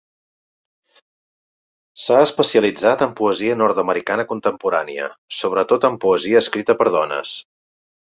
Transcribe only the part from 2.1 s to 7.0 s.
especialitzat en poesia nord-americana contemporània, sobretot en poesia escrita per